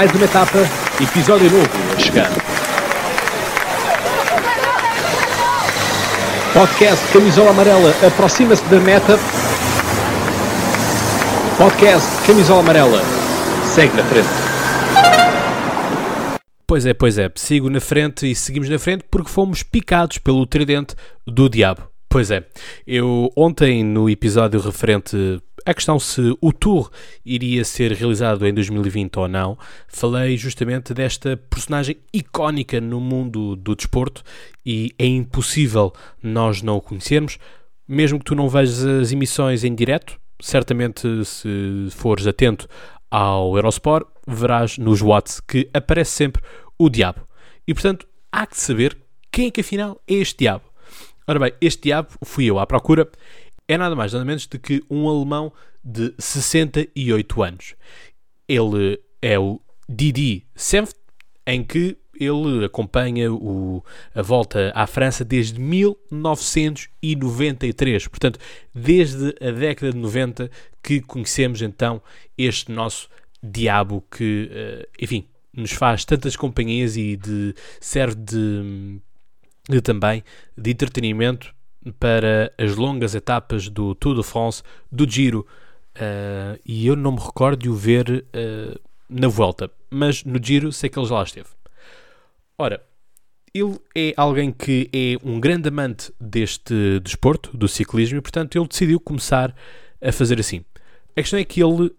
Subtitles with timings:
[0.00, 0.58] mais uma etapa,
[0.98, 2.30] episódio novo a chegar.
[6.54, 9.18] Podcast Camisola Amarela aproxima-se da meta.
[11.58, 13.02] Podcast Camisola Amarela
[13.66, 14.28] segue na frente.
[16.66, 20.46] Pois é, pois é, sigo na frente e seguimos na frente porque fomos picados pelo
[20.46, 20.94] tridente
[21.26, 21.82] do diabo.
[22.08, 22.42] Pois é,
[22.86, 26.90] eu ontem no episódio referente à questão se o tour
[27.24, 33.74] iria ser realizado em 2020 ou não, falei justamente desta personagem icónica no mundo do
[33.74, 34.22] desporto
[34.64, 35.92] e é impossível
[36.22, 37.38] nós não o conhecermos,
[37.86, 42.68] mesmo que tu não vejas as emissões em direto, certamente se fores atento
[43.10, 46.42] ao Eurosport, verás nos watts que aparece sempre
[46.78, 47.26] o diabo.
[47.66, 48.96] E portanto, há que saber
[49.30, 50.64] quem é que afinal é este diabo.
[51.26, 53.08] Ora bem, este diabo fui eu à procura.
[53.70, 55.52] É nada mais nada menos do que um alemão
[55.84, 57.76] de 68 anos.
[58.48, 60.96] Ele é o Didi Senft,
[61.46, 68.08] em que ele acompanha o, a volta à França desde 1993.
[68.08, 68.40] Portanto,
[68.74, 70.50] desde a década de 90
[70.82, 72.02] que conhecemos então
[72.36, 73.08] este nosso
[73.40, 79.00] diabo que, eh, enfim, nos faz tantas companhias e de, serve de
[79.68, 80.24] de, também
[80.58, 81.54] de entretenimento
[81.98, 85.46] para as longas etapas do Tour de France, do Giro.
[85.96, 90.72] Uh, e eu não me recordo de o ver uh, na volta, mas no Giro
[90.72, 91.48] sei que ele já lá esteve.
[92.56, 92.82] Ora,
[93.52, 98.68] ele é alguém que é um grande amante deste desporto, do ciclismo, e portanto ele
[98.68, 99.54] decidiu começar
[100.00, 100.64] a fazer assim.
[101.16, 101.90] A questão é que ele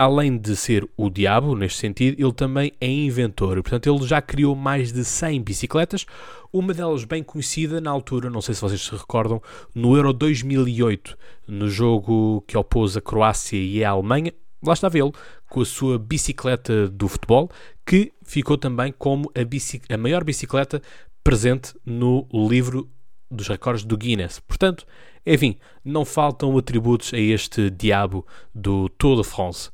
[0.00, 3.62] além de ser o diabo, neste sentido, ele também é inventor.
[3.62, 6.06] Portanto, ele já criou mais de 100 bicicletas,
[6.50, 9.42] uma delas bem conhecida na altura, não sei se vocês se recordam,
[9.74, 14.32] no Euro 2008, no jogo que opôs a Croácia e a Alemanha.
[14.64, 15.12] Lá estava ele,
[15.50, 17.50] com a sua bicicleta do futebol,
[17.84, 20.80] que ficou também como a, a maior bicicleta
[21.22, 22.88] presente no livro
[23.30, 24.40] dos recordes do Guinness.
[24.40, 24.86] Portanto,
[25.26, 29.68] enfim, não faltam atributos a este diabo do Tour de France.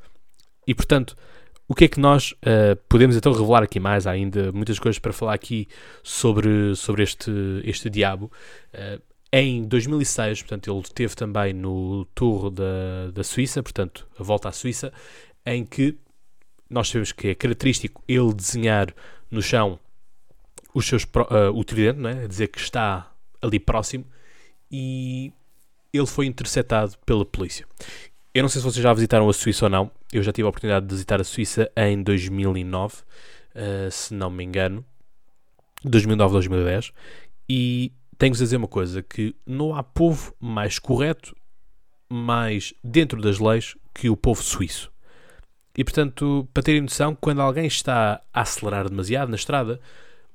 [0.66, 1.16] E portanto,
[1.68, 4.06] o que é que nós uh, podemos então revelar aqui mais?
[4.06, 5.68] Há ainda muitas coisas para falar aqui
[6.02, 7.30] sobre, sobre este,
[7.64, 8.30] este diabo.
[8.72, 9.00] Uh,
[9.32, 14.52] em 2006, portanto, ele esteve também no Tour da, da Suíça, portanto, a volta à
[14.52, 14.92] Suíça,
[15.44, 15.98] em que
[16.70, 18.94] nós sabemos que é característico ele desenhar
[19.30, 19.78] no chão
[20.72, 22.28] os seus, uh, o tridente, não é?
[22.28, 23.12] dizer que está
[23.42, 24.04] ali próximo,
[24.70, 25.32] e
[25.92, 27.66] ele foi interceptado pela polícia.
[28.36, 29.90] Eu não sei se vocês já visitaram a Suíça ou não.
[30.12, 33.02] Eu já tive a oportunidade de visitar a Suíça em 2009, uh,
[33.54, 34.84] eh, se não me engano.
[35.82, 36.92] 2009, 2010.
[37.48, 41.34] E tenho-vos a dizer uma coisa: que não há povo mais correto,
[42.10, 44.92] mais dentro das leis, que o povo suíço.
[45.74, 49.80] E portanto, para terem noção, quando alguém está a acelerar demasiado na estrada,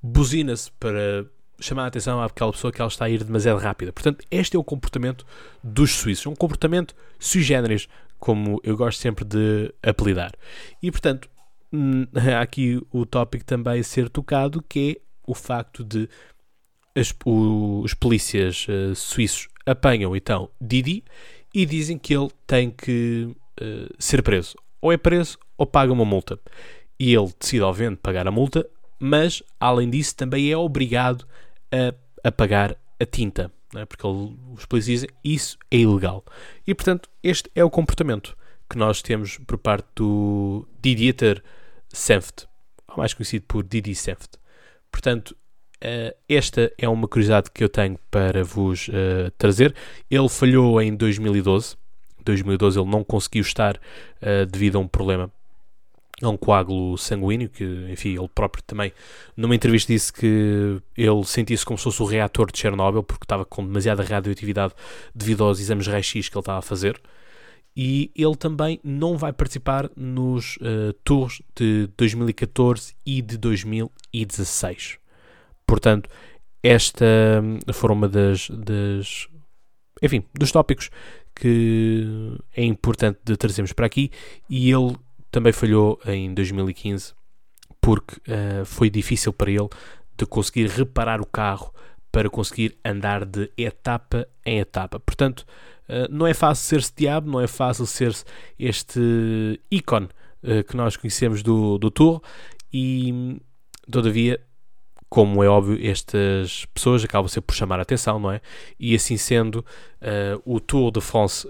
[0.01, 1.28] buzina-se para
[1.61, 3.94] chamar a atenção àquela pessoa que ela está a ir demasiado rápida.
[3.94, 5.25] Portanto, este é o comportamento
[5.63, 7.88] dos suíços, um comportamento sui generis,
[8.19, 10.31] como eu gosto sempre de apelidar.
[10.81, 11.29] E portanto,
[11.72, 12.05] hum,
[12.35, 16.09] há aqui o tópico também a ser tocado, que é o facto de
[16.95, 21.03] as, o, os polícias uh, suíços apanham então Didi
[21.53, 23.29] e dizem que ele tem que
[23.61, 24.55] uh, ser preso.
[24.81, 26.39] Ou é preso ou paga uma multa.
[26.99, 28.67] E ele decide, obviamente, pagar a multa,
[28.99, 31.25] mas, além disso, também é obrigado
[31.72, 33.86] a, a pagar a tinta, é?
[33.86, 36.24] porque ele, os polícias dizem isso é ilegal.
[36.66, 38.38] E portanto, este é o comportamento
[38.70, 41.44] que nós temos por parte do Didieter
[41.90, 42.48] Senft,
[42.88, 44.38] ou mais conhecido por Didi Senft.
[44.92, 45.36] Portanto,
[45.84, 49.76] uh, esta é uma curiosidade que eu tenho para vos uh, trazer.
[50.09, 51.76] Ele falhou em 2012.
[52.24, 55.32] 2012 ele não conseguiu estar uh, devido a um problema
[56.22, 58.94] é um coágulo sanguíneo, que, enfim, ele próprio também,
[59.36, 63.46] numa entrevista, disse que ele sentia-se como se fosse o reator de Chernobyl, porque estava
[63.46, 64.74] com demasiada radioatividade
[65.14, 67.02] devido aos exames raio-x que ele estava a fazer.
[67.76, 74.97] E ele também não vai participar nos uh, tours de 2014 e de 2016.
[75.66, 76.09] Portanto,
[76.62, 77.06] esta
[77.74, 79.28] foram uma das, das
[80.02, 80.90] enfim, dos tópicos
[81.34, 84.12] que é importante de trazermos para aqui
[84.50, 84.96] e ele
[85.31, 87.13] também falhou em 2015
[87.79, 89.69] porque uh, foi difícil para ele
[90.16, 91.73] de conseguir reparar o carro
[92.11, 94.99] para conseguir andar de etapa em etapa.
[94.99, 95.45] Portanto,
[95.89, 98.23] uh, não é fácil ser-se diabo, não é fácil ser-se
[98.59, 100.09] este ícone
[100.43, 102.22] uh, que nós conhecemos do, do Tour
[102.72, 103.41] e,
[103.89, 104.39] todavia,
[105.09, 108.39] como é óbvio, estas pessoas acabam sempre por chamar a atenção, não é?
[108.79, 109.66] E assim sendo,
[110.45, 111.45] o Tour de France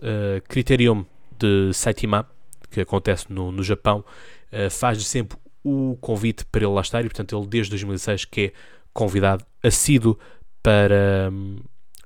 [0.48, 1.06] Criterium
[1.38, 2.28] de Saitama
[2.72, 4.04] que acontece no, no Japão,
[4.52, 8.42] uh, faz sempre o convite para ele lá estar e, portanto, ele desde 2006 que
[8.42, 8.54] é
[8.94, 10.18] convidado assíduo
[10.64, 11.58] para, hum,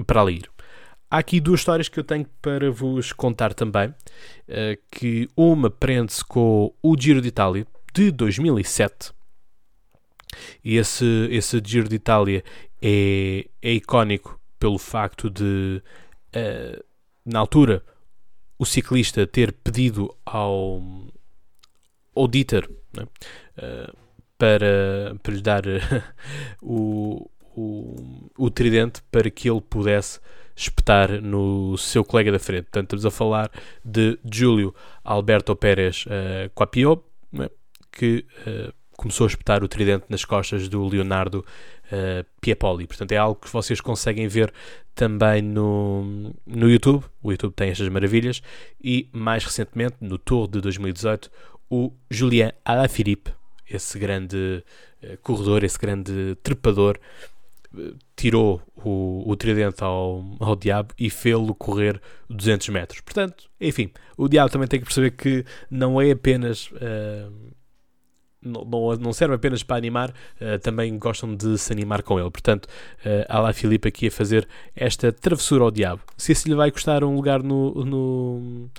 [0.05, 0.49] para ali ir.
[1.09, 6.25] Há aqui duas histórias que eu tenho para vos contar também, uh, que uma prende-se
[6.25, 9.13] com o Giro de Itália de 2007,
[10.63, 12.43] e esse, esse Giro de Itália
[12.81, 15.81] é, é icónico pelo facto de,
[16.35, 16.83] uh,
[17.25, 17.83] na altura,
[18.57, 20.81] o ciclista ter pedido ao,
[22.29, 23.03] Dieter né,
[23.57, 23.97] uh,
[24.37, 25.63] para, para lhe dar
[26.61, 30.19] o, o, o tridente para que ele pudesse
[30.55, 32.63] espetar no seu colega da frente.
[32.63, 33.51] Portanto, estamos a falar
[33.83, 34.73] de Júlio
[35.03, 37.49] Alberto Pérez uh, Quapio, né,
[37.91, 41.45] que uh, começou a espetar o tridente nas costas do Leonardo
[41.87, 42.87] uh, Piepoli.
[42.87, 44.53] Portanto, é algo que vocês conseguem ver
[44.93, 47.03] também no, no YouTube.
[47.21, 48.41] O YouTube tem estas maravilhas.
[48.83, 51.29] E, mais recentemente, no Tour de 2018,
[51.69, 53.31] o Julien Alaphilippe,
[53.69, 54.63] esse grande
[55.03, 56.99] uh, corredor, esse grande trepador,
[58.15, 63.01] tirou o, o tridente ao, ao diabo e fê-lo correr 200 metros.
[63.01, 66.69] Portanto, enfim, o diabo também tem que perceber que não é apenas.
[66.71, 67.55] Uh,
[68.45, 72.29] não, não, serve apenas para animar, uh, também gostam de se animar com ele.
[72.29, 76.01] Portanto, uh, há lá Filipe aqui a fazer esta travessura ao diabo.
[76.15, 78.69] Se isso lhe vai custar um lugar no, no,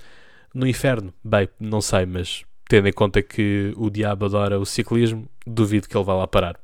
[0.54, 5.28] no inferno, bem, não sei, mas tendo em conta que o diabo adora o ciclismo,
[5.46, 6.58] duvido que ele vá lá parar.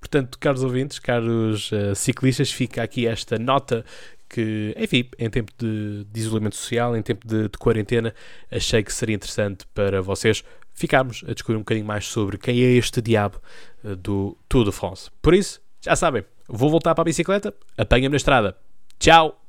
[0.00, 3.84] Portanto, caros ouvintes, caros uh, ciclistas, fica aqui esta nota
[4.28, 8.14] que, enfim, em tempo de, de isolamento social, em tempo de, de, quarentena,
[8.50, 10.44] achei que seria interessante para vocês
[10.78, 13.40] ficarmos a descobrir um bocadinho mais sobre quem é este diabo
[13.84, 15.10] uh, do Tour de France.
[15.20, 18.56] Por isso, já sabem, vou voltar para a bicicleta, apanha-me na estrada.
[18.98, 19.47] Tchau!